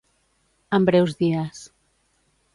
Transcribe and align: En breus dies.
En 0.77 0.87
breus 0.89 1.13
dies. 1.21 1.61